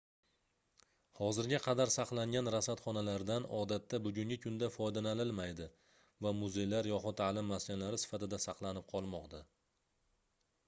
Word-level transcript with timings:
hozirga 1.17 1.57
qadar 1.65 1.91
saqlangan 1.95 2.47
rasadxonalardan 2.53 3.43
odatda 3.57 3.99
bugungi 4.07 4.37
kunda 4.45 4.69
foydalanilmaydi 4.77 5.67
va 6.27 6.31
muzeylar 6.39 6.89
yoxud 6.93 7.17
taʼlim 7.21 7.51
maskanlari 7.55 7.99
sifatida 8.05 8.41
saqlanib 8.47 8.89
qolmoqda 8.95 9.43